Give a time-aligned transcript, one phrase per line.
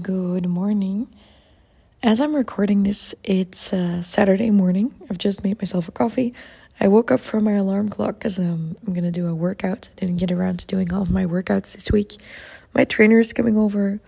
[0.00, 1.06] Good morning.
[2.02, 4.94] As I'm recording this, it's uh, Saturday morning.
[5.10, 6.32] I've just made myself a coffee.
[6.80, 9.90] I woke up from my alarm clock because um, I'm going to do a workout.
[9.92, 12.16] I didn't get around to doing all of my workouts this week.
[12.72, 14.00] My trainer is coming over.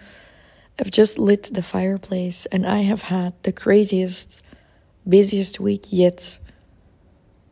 [0.80, 4.42] I've just lit the fireplace and I have had the craziest,
[5.06, 6.38] busiest week yet.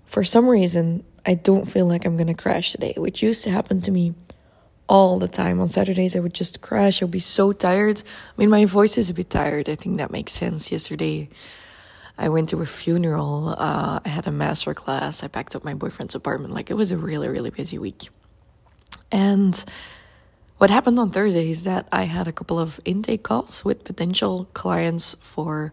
[0.06, 3.50] For some reason, I don't feel like I'm going to crash today, which used to
[3.50, 4.14] happen to me
[4.93, 5.59] all the time.
[5.59, 7.00] On Saturdays, I would just crash.
[7.00, 8.02] I would be so tired.
[8.04, 9.71] I mean, my voice is a bit tired.
[9.71, 10.71] I think that makes sense.
[10.71, 11.30] Yesterday,
[12.18, 13.57] I went to a funeral.
[13.57, 15.25] Uh, I had a master class.
[15.25, 16.52] I packed up my boyfriend's apartment.
[16.52, 18.11] Like, it was a really, really busy week.
[19.11, 19.64] And
[20.58, 24.46] what happened on Thursday is that I had a couple of intake calls with potential
[24.52, 25.72] clients for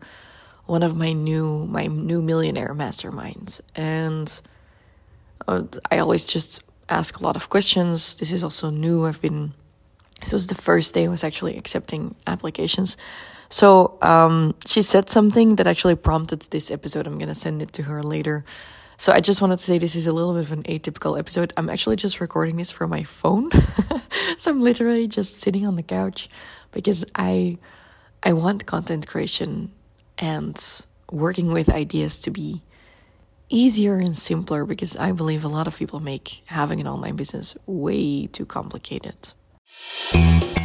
[0.65, 4.41] one of my new my new millionaire masterminds and
[5.47, 8.15] uh, I always just ask a lot of questions.
[8.15, 9.05] This is also new.
[9.05, 9.53] I've been,
[10.19, 12.97] this was the first day I was actually accepting applications.
[13.49, 17.07] So um, she said something that actually prompted this episode.
[17.07, 18.45] I'm going to send it to her later.
[18.97, 21.53] So I just wanted to say this is a little bit of an atypical episode.
[21.57, 23.49] I'm actually just recording this from my phone.
[24.37, 26.29] so I'm literally just sitting on the couch
[26.71, 27.57] because I
[28.21, 29.71] I want content creation
[30.17, 30.61] and
[31.11, 32.61] working with ideas to be
[33.49, 37.57] easier and simpler because I believe a lot of people make having an online business
[37.65, 39.33] way too complicated.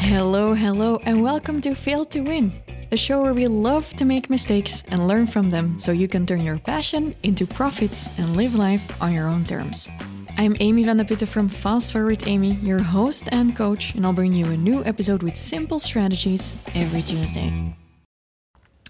[0.04, 2.52] Hello, hello, and welcome to Fail to Win,
[2.92, 6.26] a show where we love to make mistakes and learn from them so you can
[6.26, 9.88] turn your passion into profits and live life on your own terms.
[10.36, 14.12] I'm Amy van der Putten from Fast Forward Amy, your host and coach, and I'll
[14.12, 17.74] bring you a new episode with simple strategies every Tuesday.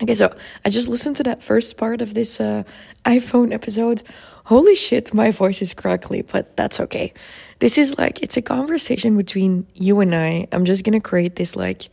[0.05, 2.64] Okay, so I just listened to that first part of this uh,
[3.06, 4.02] iPhone episode.
[4.44, 7.14] Holy shit, my voice is crackly, but that's okay.
[7.61, 10.46] This is like, it's a conversation between you and I.
[10.52, 11.88] I'm just gonna create this, like,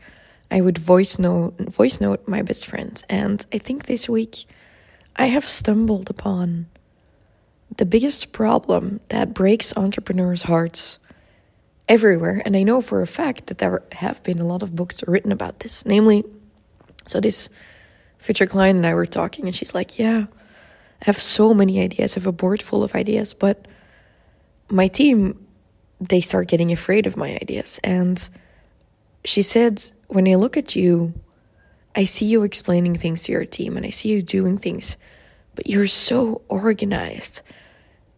[0.52, 3.02] I would voice note, voice note my best friend.
[3.08, 4.44] And I think this week
[5.16, 6.66] I have stumbled upon
[7.78, 11.00] the biggest problem that breaks entrepreneurs' hearts
[11.88, 12.42] everywhere.
[12.44, 15.32] And I know for a fact that there have been a lot of books written
[15.32, 15.86] about this.
[15.86, 16.26] Namely,
[17.08, 17.50] so this
[18.22, 20.26] future client and I were talking, and she's like, Yeah,
[21.02, 22.16] I have so many ideas.
[22.16, 23.68] I have a board full of ideas, but
[24.70, 25.46] my team,
[26.00, 27.80] they start getting afraid of my ideas.
[27.84, 28.30] And
[29.26, 31.14] she said, When I look at you,
[31.96, 34.96] I see you explaining things to your team and I see you doing things,
[35.56, 37.42] but you're so organized.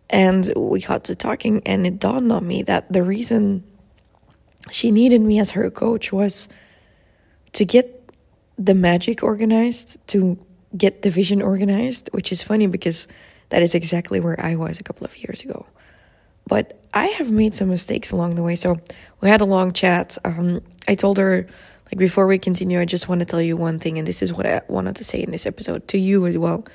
[0.09, 3.63] And we got to talking, and it dawned on me that the reason
[4.69, 6.47] she needed me as her coach was
[7.53, 8.02] to get
[8.57, 10.37] the magic organized to
[10.77, 13.07] get the vision organized, which is funny because
[13.49, 15.65] that is exactly where I was a couple of years ago.
[16.47, 18.55] But I have made some mistakes along the way.
[18.55, 18.79] So
[19.21, 20.17] we had a long chat.
[20.25, 21.47] Um, I told her,
[21.85, 24.33] like, before we continue, I just want to tell you one thing, and this is
[24.33, 26.65] what I wanted to say in this episode to you as well.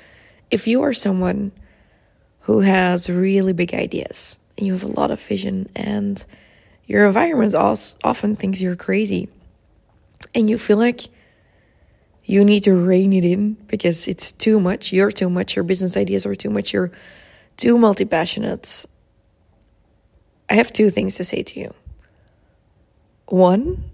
[0.49, 1.51] If you are someone
[2.41, 6.23] who has really big ideas and you have a lot of vision, and
[6.87, 9.29] your environment also often thinks you're crazy,
[10.33, 11.01] and you feel like
[12.29, 14.93] you need to rein it in because it's too much.
[14.93, 15.55] You're too much.
[15.55, 16.73] Your business ideas are too much.
[16.73, 16.91] You're
[17.57, 18.85] too multi passionate.
[20.47, 21.73] I have two things to say to you.
[23.25, 23.89] One,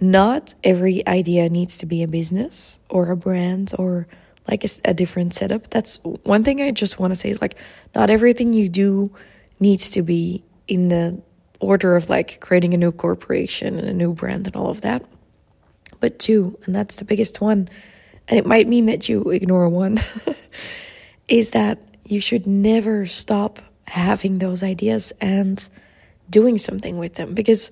[0.00, 4.08] not every idea needs to be a business or a brand or
[4.48, 5.68] like a, a different setup.
[5.68, 7.58] That's one thing I just want to say is like,
[7.94, 9.14] not everything you do
[9.60, 11.20] needs to be in the
[11.60, 15.04] order of like creating a new corporation and a new brand and all of that
[16.02, 17.68] but two, and that's the biggest one,
[18.26, 20.00] and it might mean that you ignore one,
[21.28, 25.70] is that you should never stop having those ideas and
[26.28, 27.70] doing something with them because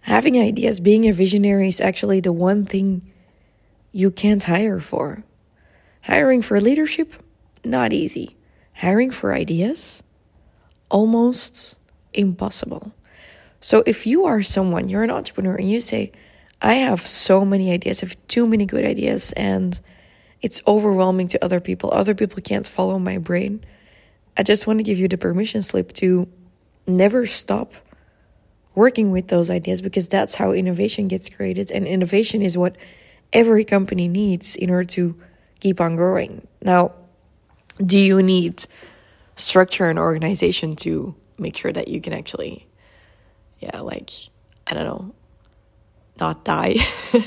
[0.00, 3.10] having ideas, being a visionary is actually the one thing
[3.92, 5.24] you can't hire for.
[6.02, 7.14] Hiring for leadership,
[7.64, 8.36] not easy.
[8.74, 10.02] Hiring for ideas,
[10.90, 11.76] almost
[12.12, 12.92] impossible.
[13.60, 16.12] So if you are someone, you're an entrepreneur, and you say,
[16.60, 19.78] I have so many ideas, I have too many good ideas, and
[20.40, 21.90] it's overwhelming to other people.
[21.92, 23.64] Other people can't follow my brain.
[24.36, 26.28] I just want to give you the permission slip to
[26.86, 27.72] never stop
[28.74, 31.70] working with those ideas because that's how innovation gets created.
[31.70, 32.76] And innovation is what
[33.32, 35.16] every company needs in order to
[35.60, 36.46] keep on growing.
[36.62, 36.92] Now,
[37.84, 38.64] do you need
[39.36, 42.66] structure and organization to make sure that you can actually,
[43.60, 44.10] yeah, like,
[44.66, 45.14] I don't know,
[46.20, 46.76] not die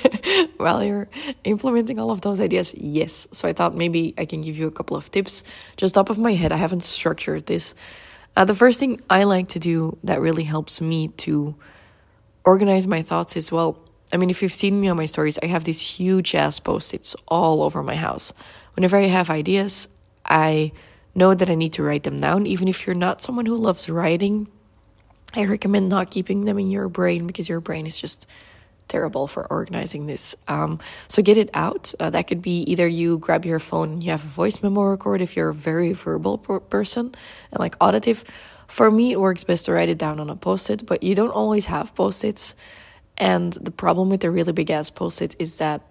[0.58, 1.10] while you're
[1.44, 2.74] implementing all of those ideas?
[2.76, 3.28] Yes.
[3.32, 5.44] So I thought maybe I can give you a couple of tips.
[5.76, 7.76] Just top of my head, I haven't structured this.
[8.36, 11.56] Uh, the first thing I like to do that really helps me to
[12.46, 13.78] organize my thoughts is well,
[14.14, 16.94] I mean, if you've seen me on my stories, I have these huge ass post
[16.94, 18.32] its all over my house.
[18.76, 19.90] Whenever I have ideas,
[20.24, 20.72] I
[21.14, 22.46] know that I need to write them down.
[22.46, 24.48] Even if you're not someone who loves writing,
[25.34, 28.30] I recommend not keeping them in your brain because your brain is just
[28.88, 30.36] terrible for organizing this.
[30.48, 31.94] Um, so get it out.
[32.00, 35.22] Uh, that could be either you grab your phone you have a voice memo record
[35.22, 37.14] if you're a very verbal per- person
[37.52, 38.24] and like auditive.
[38.68, 41.16] For me, it works best to write it down on a post it, but you
[41.16, 42.56] don't always have post its.
[43.18, 45.82] And the problem with the really big ass post its that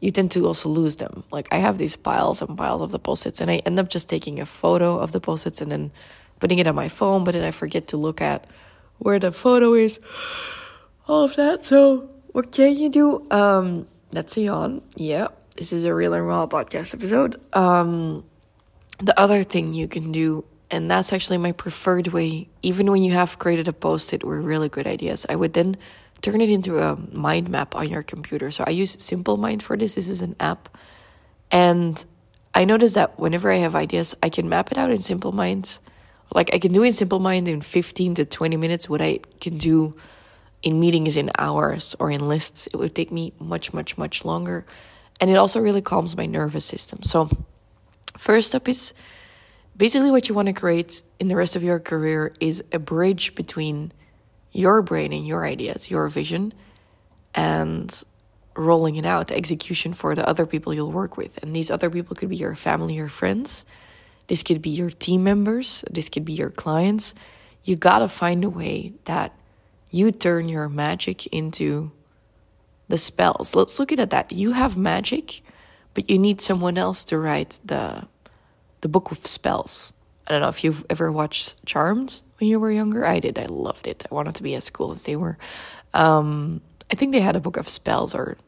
[0.00, 1.24] you tend to also lose them.
[1.30, 3.90] Like I have these piles and piles of the post its, and I end up
[3.90, 5.90] just taking a photo of the post its and then
[6.38, 8.46] putting it on my phone, but then I forget to look at
[8.98, 10.00] where the photo is,
[11.06, 11.64] all of that.
[11.64, 13.26] So what can you do?
[13.30, 14.82] Um, that's a yawn.
[14.96, 17.40] Yeah, this is a real and raw podcast episode.
[17.54, 18.24] Um,
[18.98, 23.12] the other thing you can do, and that's actually my preferred way, even when you
[23.12, 25.76] have created a post it with really good ideas, I would then
[26.22, 28.50] turn it into a mind map on your computer.
[28.50, 29.94] So I use Simple Mind for this.
[29.94, 30.68] This is an app.
[31.50, 32.04] And
[32.54, 35.80] I notice that whenever I have ideas, I can map it out in Simple Minds.
[36.34, 39.56] Like I can do in Simple Mind in 15 to 20 minutes what I can
[39.56, 39.96] do
[40.62, 44.66] in meetings in hours or in lists, it would take me much, much, much longer.
[45.20, 47.02] And it also really calms my nervous system.
[47.02, 47.30] So,
[48.16, 48.94] first up is
[49.76, 53.34] basically what you want to create in the rest of your career is a bridge
[53.34, 53.92] between
[54.52, 56.52] your brain and your ideas, your vision,
[57.34, 58.02] and
[58.56, 61.42] rolling it out, execution for the other people you'll work with.
[61.42, 63.64] And these other people could be your family or friends.
[64.26, 65.84] This could be your team members.
[65.90, 67.14] This could be your clients.
[67.64, 69.34] You gotta find a way that
[69.90, 71.92] you turn your magic into
[72.88, 73.54] the spells.
[73.54, 74.32] Let's look at that.
[74.32, 75.42] You have magic,
[75.94, 78.06] but you need someone else to write the
[78.80, 79.92] the book of spells.
[80.26, 83.04] I don't know if you've ever watched Charmed when you were younger.
[83.04, 83.38] I did.
[83.38, 84.04] I loved it.
[84.10, 85.36] I wanted to be as cool as they were.
[85.92, 88.38] Um, I think they had a book of spells or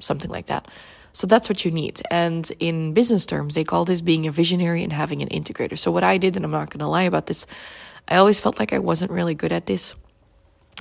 [0.00, 0.66] something like that.
[1.12, 2.02] So that's what you need.
[2.10, 5.78] And in business terms, they call this being a visionary and having an integrator.
[5.78, 7.46] So what I did, and I'm not going to lie about this,
[8.08, 9.94] I always felt like I wasn't really good at this.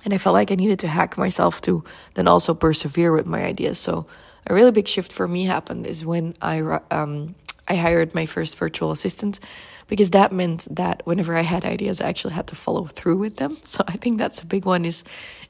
[0.04, 1.84] And I felt like I needed to hack myself to
[2.14, 3.80] then also persevere with my ideas.
[3.80, 4.06] So
[4.48, 6.60] a really big shift for me happened is when I
[6.92, 7.36] um,
[7.68, 9.40] I hired my first virtual assistant
[9.88, 13.38] because that meant that whenever I had ideas, I actually had to follow through with
[13.38, 13.58] them.
[13.64, 15.04] So I think that's a big one is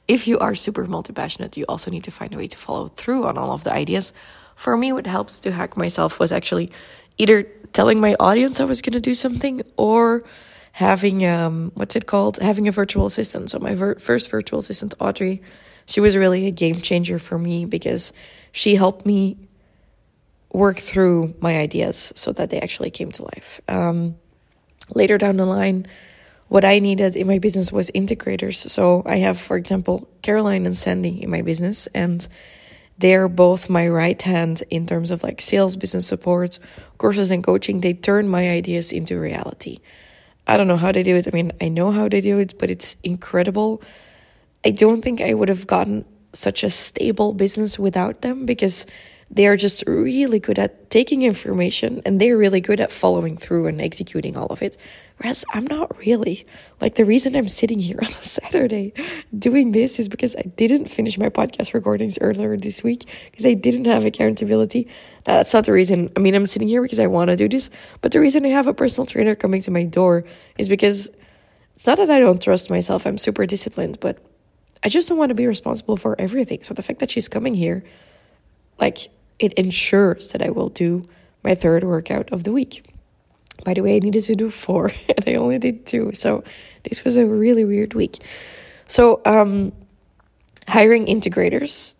[0.08, 2.88] if you are super multi passionate, you also need to find a way to follow
[2.88, 4.12] through on all of the ideas.
[4.54, 6.70] For me, what helps to hack myself was actually
[7.18, 10.24] either telling my audience I was going to do something or
[10.76, 12.36] having um what's it called?
[12.36, 13.48] Having a virtual assistant.
[13.48, 15.40] So my ver- first virtual assistant audrey
[15.86, 18.12] she was really a game changer for me because
[18.52, 19.38] she helped me
[20.52, 23.60] work through my ideas so that they actually came to life.
[23.68, 24.16] Um,
[24.94, 25.86] later down the line
[26.48, 28.56] what i needed in my business was integrators.
[28.56, 32.28] So i have for example caroline and sandy in my business and
[32.98, 36.58] they're both my right hand in terms of like sales business support
[36.98, 37.80] courses and coaching.
[37.80, 39.80] They turn my ideas into reality
[40.46, 41.26] I don't know how they do it.
[41.26, 43.82] I mean, I know how they do it, but it's incredible.
[44.64, 48.86] I don't think I would have gotten such a stable business without them because
[49.30, 53.66] they are just really good at taking information and they're really good at following through
[53.66, 54.76] and executing all of it.
[55.18, 56.46] Whereas I'm not really.
[56.80, 58.92] Like the reason I'm sitting here on a Saturday
[59.36, 63.54] doing this is because I didn't finish my podcast recordings earlier this week because I
[63.54, 64.88] didn't have accountability.
[65.26, 66.10] Now, that's not the reason.
[66.16, 67.68] I mean, I'm sitting here because I want to do this,
[68.02, 70.24] but the reason I have a personal trainer coming to my door
[70.56, 71.10] is because
[71.74, 73.06] it's not that I don't trust myself.
[73.06, 74.18] I'm super disciplined, but
[74.84, 76.62] I just don't want to be responsible for everything.
[76.62, 77.82] So the fact that she's coming here,
[78.78, 81.06] like, it ensures that I will do
[81.42, 82.84] my third workout of the week.
[83.64, 86.12] By the way, I needed to do four and I only did two.
[86.12, 86.44] So
[86.84, 88.22] this was a really weird week.
[88.86, 89.72] So, um,
[90.68, 91.94] hiring integrators.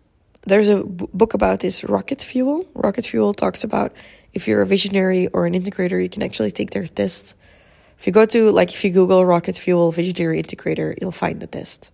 [0.45, 2.65] There's a b- book about this, Rocket Fuel.
[2.73, 3.91] Rocket Fuel talks about
[4.33, 7.35] if you're a visionary or an integrator, you can actually take their test.
[7.99, 11.47] If you go to, like, if you Google Rocket Fuel Visionary Integrator, you'll find the
[11.47, 11.91] test.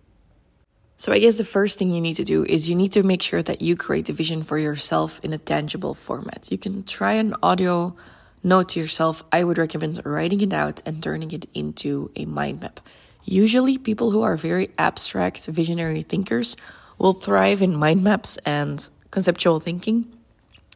[0.96, 3.20] So, I guess the first thing you need to do is you need to make
[3.20, 6.48] sure that you create the vision for yourself in a tangible format.
[6.52, 7.96] You can try an audio
[8.44, 9.24] note to yourself.
[9.32, 12.78] I would recommend writing it out and turning it into a mind map.
[13.24, 16.56] Usually, people who are very abstract, visionary thinkers
[16.98, 20.06] will thrive in mind maps and conceptual thinking,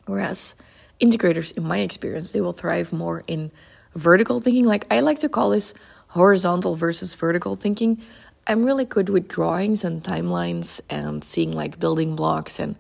[0.07, 0.57] whereas
[1.01, 3.53] integrators, in my experience, they will thrive more in
[3.95, 4.65] vertical thinking.
[4.65, 5.75] Like I like to call this
[6.09, 8.01] horizontal versus vertical thinking.
[8.51, 12.77] I'm really good with drawings and timelines and seeing like building blocks, and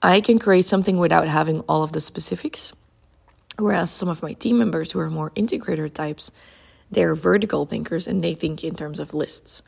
[0.00, 2.72] I can create something without having all of the specifics.
[3.58, 6.32] Whereas some of my team members who are more integrator types,
[6.90, 9.60] they're vertical thinkers and they think in terms of lists.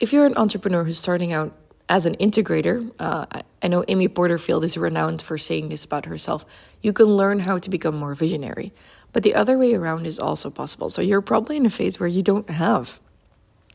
[0.00, 1.56] If you're an entrepreneur who's starting out
[1.88, 3.24] as an integrator, uh,
[3.62, 6.44] I know Amy Porterfield is renowned for saying this about herself.
[6.82, 8.74] You can learn how to become more visionary,
[9.14, 10.90] but the other way around is also possible.
[10.90, 13.00] So you're probably in a phase where you don't have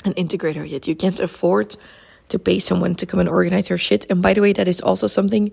[0.06, 0.88] an integrator yet.
[0.88, 1.76] You can't afford
[2.30, 4.06] to pay someone to come and organize your shit.
[4.10, 5.52] And by the way, that is also something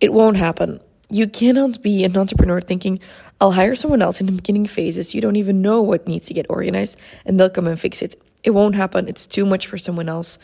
[0.00, 0.80] it won't happen.
[1.10, 3.00] You cannot be an entrepreneur thinking,
[3.40, 5.14] I'll hire someone else in the beginning phases.
[5.14, 8.20] You don't even know what needs to get organized and they'll come and fix it.
[8.42, 9.08] It won't happen.
[9.08, 10.38] It's too much for someone else.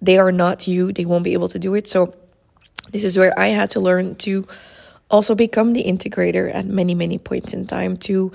[0.00, 0.92] They are not you.
[0.92, 1.88] They won't be able to do it.
[1.88, 2.14] So,
[2.90, 4.48] this is where I had to learn to
[5.10, 8.32] also become the integrator at many, many points in time to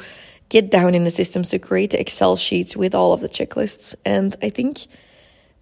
[0.49, 1.43] get down in the system.
[1.43, 3.95] to create the Excel sheets with all of the checklists.
[4.05, 4.87] And I think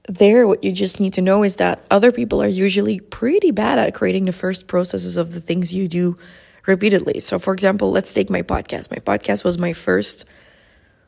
[0.08, 3.80] there, what you just need to know is that other people are usually pretty bad
[3.80, 6.18] at creating the first processes of the things you do
[6.66, 7.20] repeatedly.
[7.20, 8.92] So, for example, let's take my podcast.
[8.92, 10.26] My podcast was my first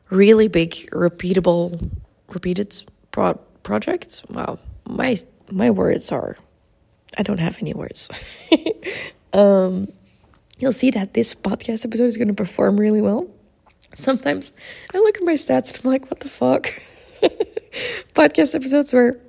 [0.10, 1.91] really big, repeatable,
[2.29, 4.24] repeated pro- project.
[4.29, 5.17] Wow, my
[5.51, 6.38] my words are,
[7.17, 8.10] I don't have any words.
[9.34, 9.88] um,
[10.58, 13.27] you'll see that this podcast episode is going to perform really well.
[13.96, 14.54] Sometimes
[14.94, 16.72] I look at my stats and I'm like, what the fuck?
[18.14, 19.20] podcast episodes where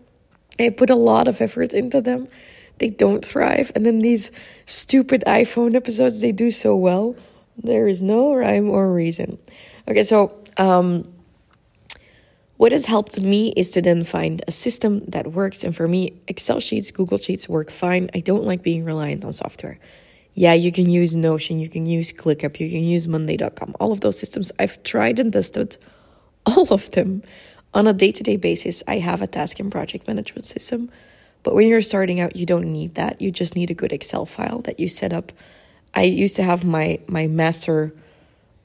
[0.58, 2.28] I put a lot of effort into them,
[2.78, 3.72] they don't thrive.
[3.74, 4.32] And then these
[4.66, 7.16] stupid iPhone episodes, they do so well.
[7.56, 9.38] There is no rhyme or reason.
[9.88, 11.10] Okay, so um,
[12.56, 15.62] what has helped me is to then find a system that works.
[15.62, 18.10] And for me, Excel sheets, Google Sheets work fine.
[18.14, 19.78] I don't like being reliant on software.
[20.36, 23.74] Yeah, you can use Notion, you can use ClickUp, you can use Monday.com.
[23.80, 25.78] All of those systems, I've tried and tested
[26.46, 27.22] all of them
[27.76, 30.90] on a day to day basis, I have a task and project management system.
[31.42, 33.20] But when you're starting out, you don't need that.
[33.20, 35.30] You just need a good Excel file that you set up.
[35.94, 37.94] I used to have my my master,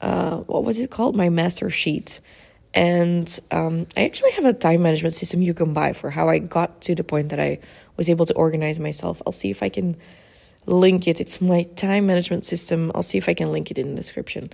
[0.00, 1.14] uh, what was it called?
[1.14, 2.20] My master sheet,
[2.74, 6.38] and um, I actually have a time management system you can buy for how I
[6.38, 7.60] got to the point that I
[7.96, 9.22] was able to organize myself.
[9.26, 9.96] I'll see if I can
[10.66, 11.20] link it.
[11.20, 12.92] It's my time management system.
[12.94, 14.50] I'll see if I can link it in the description.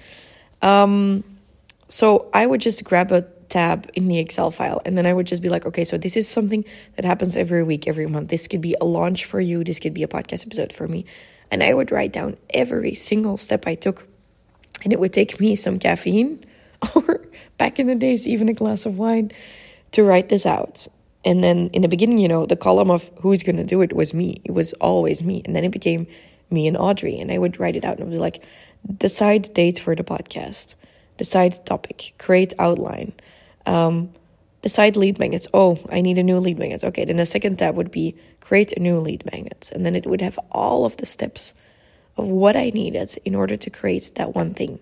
[0.63, 1.25] Um,
[1.89, 4.81] so I would just grab a tab in the Excel file.
[4.85, 6.65] And then I would just be like, okay, so this is something
[6.97, 8.29] that happens every week, every month.
[8.29, 9.65] This could be a launch for you.
[9.65, 11.07] This could be a podcast episode for me.
[11.51, 14.07] And I would write down every single step I took.
[14.85, 16.45] And it would take me some caffeine
[16.95, 17.23] or
[17.57, 19.33] back in the days, even a glass of wine
[19.93, 20.87] to write this out.
[21.25, 23.93] And then in the beginning, you know, the column of who's going to do it
[23.93, 24.41] was me.
[24.45, 25.43] It was always me.
[25.45, 26.07] And then it became
[26.51, 27.19] me and Audrey.
[27.19, 28.43] And I would write it out and it was like,
[28.97, 30.75] decide date for the podcast,
[31.17, 33.13] decide topic, create outline,
[33.67, 34.11] um,
[34.63, 35.49] decide lead magnets.
[35.53, 36.85] Oh, I need a new lead magnet.
[36.85, 39.71] Okay, then the second tab would be create a new lead magnet.
[39.75, 41.53] And then it would have all of the steps
[42.17, 44.79] of what I needed in order to create that one thing.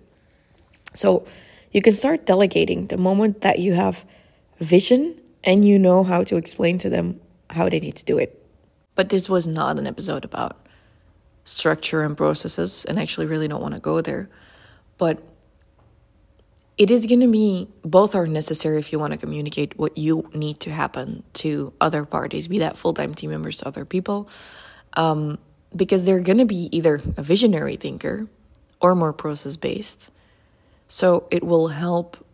[0.95, 1.27] So
[1.73, 4.05] you can start delegating the moment that you have
[4.59, 8.45] vision and you know how to explain to them how they need to do it.
[8.97, 10.59] But this was not an episode about
[11.45, 14.29] structure and processes, and I actually really don't want to go there.
[14.99, 15.23] But
[16.77, 20.29] it is going to be both are necessary if you want to communicate what you
[20.35, 24.29] need to happen to other parties, be that full time team members, other people,
[24.95, 25.39] um,
[25.75, 28.29] because they're going to be either a visionary thinker
[28.81, 30.11] or more process based.
[30.89, 32.26] So it will help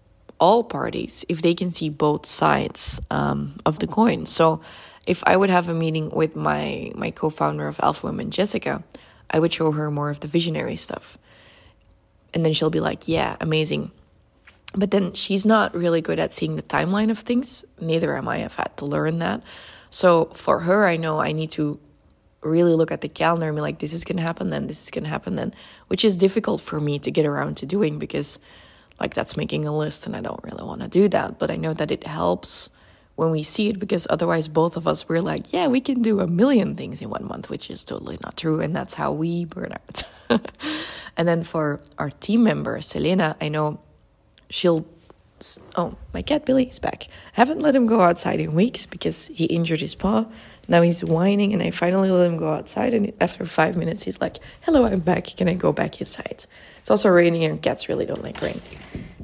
[0.42, 4.26] all parties if they can see both sides um, of the coin.
[4.26, 4.60] So
[5.06, 8.82] if I would have a meeting with my my co-founder of Alpha Women, Jessica,
[9.30, 11.16] I would show her more of the visionary stuff,
[12.34, 13.92] and then she'll be like, "Yeah, amazing."
[14.74, 17.64] But then she's not really good at seeing the timeline of things.
[17.78, 18.44] Neither am I.
[18.44, 19.42] I've had to learn that.
[19.90, 21.78] So for her, I know I need to
[22.40, 24.82] really look at the calendar and be like, this is going to happen then, this
[24.82, 25.52] is going to happen then,
[25.88, 28.38] which is difficult for me to get around to doing because,
[29.02, 31.38] like, that's making a list and I don't really want to do that.
[31.38, 32.70] But I know that it helps
[33.16, 36.20] when we see it because otherwise, both of us, we're like, yeah, we can do
[36.20, 38.60] a million things in one month, which is totally not true.
[38.60, 40.04] And that's how we burn out.
[41.16, 43.80] and then for our team member, Selena, I know
[44.48, 44.86] she'll
[45.74, 49.26] oh my cat billy is back i haven't let him go outside in weeks because
[49.26, 50.24] he injured his paw
[50.68, 54.20] now he's whining and i finally let him go outside and after five minutes he's
[54.20, 56.44] like hello i'm back can i go back inside
[56.78, 58.60] it's also raining and cats really don't like rain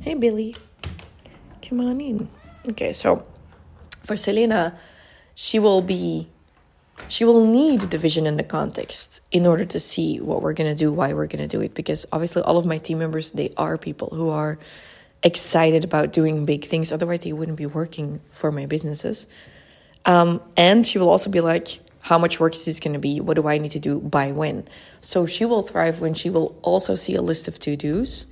[0.00, 0.54] hey billy
[1.62, 2.28] come on in
[2.68, 3.24] okay so
[4.02, 4.78] for selena
[5.34, 6.28] she will be
[7.06, 10.68] she will need the vision and the context in order to see what we're going
[10.68, 13.30] to do why we're going to do it because obviously all of my team members
[13.32, 14.58] they are people who are
[15.22, 16.92] excited about doing big things.
[16.92, 19.26] Otherwise, they wouldn't be working for my businesses.
[20.04, 23.20] Um, and she will also be like, how much work is this going to be?
[23.20, 24.66] What do I need to do by when?
[25.00, 28.26] So she will thrive when she will also see a list of to dos.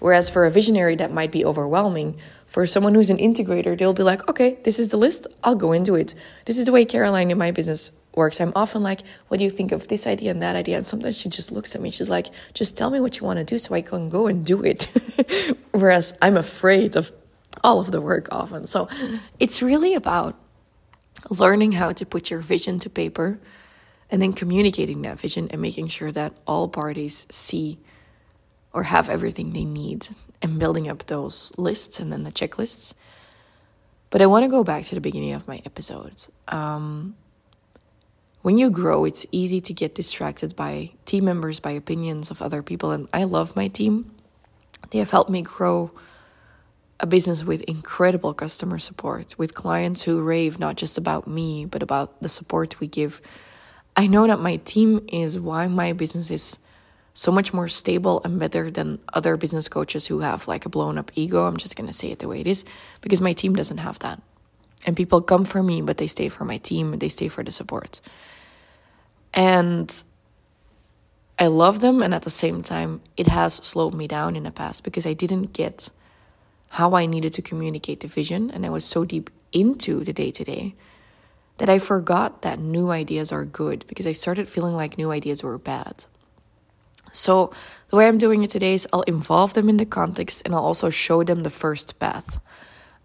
[0.00, 2.18] Whereas for a visionary, that might be overwhelming.
[2.46, 5.72] For someone who's an integrator, they'll be like, okay, this is the list, I'll go
[5.72, 6.14] into it.
[6.44, 8.40] This is the way Caroline in my business works.
[8.40, 10.76] I'm often like, what do you think of this idea and that idea?
[10.76, 11.90] And sometimes she just looks at me.
[11.90, 14.44] She's like, just tell me what you want to do so I can go and
[14.44, 14.88] do it.
[15.70, 17.12] Whereas I'm afraid of
[17.64, 18.66] all of the work often.
[18.66, 18.88] So
[19.38, 20.36] it's really about
[21.30, 23.40] learning how to put your vision to paper
[24.10, 27.78] and then communicating that vision and making sure that all parties see
[28.72, 30.08] or have everything they need
[30.40, 32.94] and building up those lists and then the checklists.
[34.10, 36.26] But I want to go back to the beginning of my episode.
[36.48, 37.16] Um,
[38.42, 42.62] when you grow, it's easy to get distracted by team members, by opinions of other
[42.62, 42.90] people.
[42.90, 44.10] And I love my team.
[44.90, 45.92] They have helped me grow
[47.02, 51.82] a business with incredible customer support, with clients who rave not just about me, but
[51.82, 53.20] about the support we give.
[53.96, 56.60] I know that my team is why my business is
[57.12, 60.96] so much more stable and better than other business coaches who have like a blown
[60.96, 61.44] up ego.
[61.44, 62.64] I'm just going to say it the way it is
[63.00, 64.22] because my team doesn't have that.
[64.86, 67.52] And people come for me, but they stay for my team, they stay for the
[67.52, 68.00] support.
[69.34, 69.92] And
[71.38, 72.00] I love them.
[72.00, 75.12] And at the same time, it has slowed me down in the past because I
[75.12, 75.90] didn't get
[76.72, 78.50] how I needed to communicate the vision.
[78.50, 80.74] And I was so deep into the day to day
[81.58, 85.42] that I forgot that new ideas are good because I started feeling like new ideas
[85.42, 86.06] were bad.
[87.12, 87.52] So,
[87.90, 90.64] the way I'm doing it today is I'll involve them in the context and I'll
[90.64, 92.40] also show them the first path.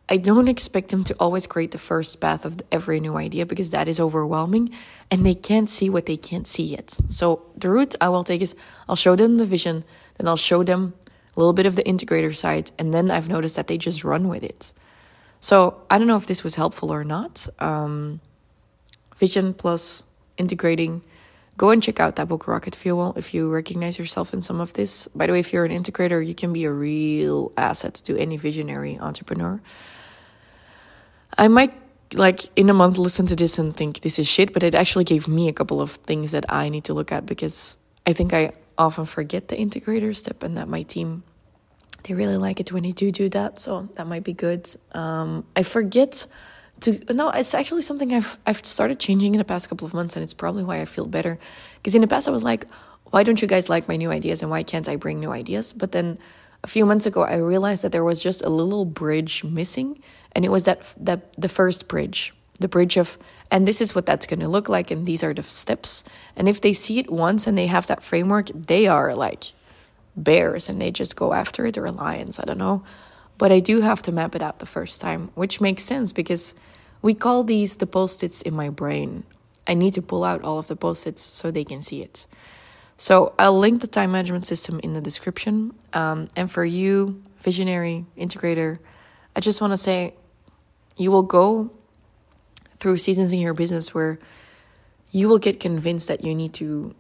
[0.08, 3.72] I don't expect them to always create the first path of every new idea because
[3.72, 4.70] that is overwhelming
[5.12, 6.98] and they can't see what they can't see yet.
[7.10, 8.56] So, the route I will take is
[8.88, 9.84] I'll show them the vision,
[10.16, 10.94] then I'll show them
[11.38, 14.28] a little bit of the integrator side, and then I've noticed that they just run
[14.28, 14.74] with it.
[15.40, 17.48] So I don't know if this was helpful or not.
[17.60, 18.20] Um,
[19.16, 20.04] vision plus
[20.38, 21.04] integrating.
[21.56, 24.74] Go and check out that book, Rocket Fuel, if you recognize yourself in some of
[24.74, 25.08] this.
[25.16, 28.38] By the way, if you're an integrator, you can be a real asset to any
[28.38, 29.62] visionary entrepreneur.
[31.38, 31.74] I might
[32.14, 35.04] like in a month listen to this and think this is shit, but it actually
[35.04, 38.34] gave me a couple of things that I need to look at because I think
[38.34, 41.24] I often forget the integrator step and that my team
[42.04, 44.70] they really like it when I do do that so that might be good.
[44.92, 46.26] Um, i forget
[46.82, 50.16] to no it's actually something i've i've started changing in the past couple of months
[50.16, 51.40] and it's probably why i feel better.
[51.78, 52.66] Because in the past i was like
[53.12, 55.74] why don't you guys like my new ideas and why can't i bring new ideas?
[55.74, 56.20] But then
[56.64, 60.02] a few months ago i realized that there was just a little bridge missing
[60.34, 63.18] and it was that that the first bridge the bridge of
[63.50, 66.04] and this is what that's going to look like and these are the steps.
[66.36, 69.54] And if they see it once and they have that framework they are like
[70.18, 71.78] bears and they just go after it.
[71.78, 72.84] Or lions i don't know.
[73.38, 76.56] But i do have to map it out the first time which makes sense because
[77.02, 79.24] we call these the post-its in my brain.
[79.68, 82.28] I need to pull out all of the post-its so they can see it.
[82.98, 85.74] So i'll link the time management system in the description.
[85.94, 88.80] Um, and for you visionary integrator
[89.36, 90.16] i just want to say
[90.98, 91.72] you will go
[92.80, 94.20] through seasons in your business where
[95.12, 96.94] you will get convinced that you need to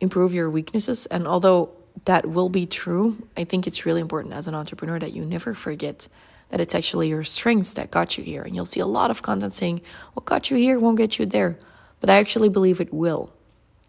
[0.00, 1.06] improve your weaknesses.
[1.06, 1.70] And although
[2.04, 5.54] that will be true, I think it's really important as an entrepreneur that you never
[5.54, 6.08] forget
[6.48, 8.42] that it's actually your strengths that got you here.
[8.42, 9.80] And you'll see a lot of content saying,
[10.12, 11.58] what got you here won't get you there.
[12.00, 13.32] But I actually believe it will.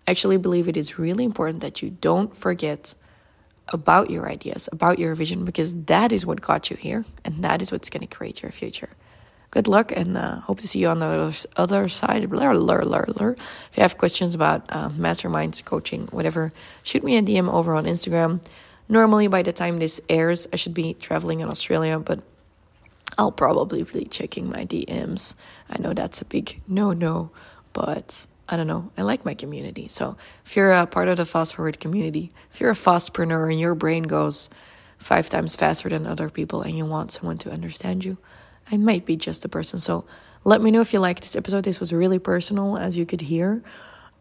[0.08, 2.96] I actually believe it is really important that you don't forget
[3.70, 7.06] about your ideas, about your vision, because that is what got you here.
[7.26, 8.89] And that is what's going to create your future
[9.54, 12.28] good luck and uh, hope to see you on the other, side.
[12.28, 13.32] Blur, blur, blur, blur.
[13.34, 17.86] If you have questions about uh, masterminds, coaching, whatever, shoot me a DM over on
[17.86, 18.44] Instagram.
[18.89, 22.22] Normally, by the time this airs, I should be traveling in Australia, but
[23.16, 25.36] I'll probably be checking my DMs.
[25.70, 27.30] I know that's a big no no,
[27.74, 28.92] but I don't know.
[28.98, 29.88] I like my community.
[29.88, 33.60] So if you're a part of the fast forward community, if you're a fastpreneur and
[33.60, 34.50] your brain goes
[34.98, 38.18] five times faster than other people and you want someone to understand you,
[38.71, 39.80] I might be just a person.
[39.80, 40.06] So
[40.43, 41.63] let me know if you like this episode.
[41.63, 43.63] This was really personal, as you could hear.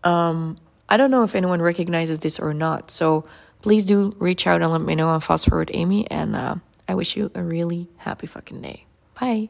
[0.05, 0.57] Um,
[0.88, 2.90] I don't know if anyone recognizes this or not.
[2.90, 3.24] So
[3.62, 6.11] please do reach out and let me know on Fast Forward Amy.
[6.11, 6.57] And uh,
[6.88, 8.85] I wish you a really happy fucking day.
[9.18, 9.48] Bye.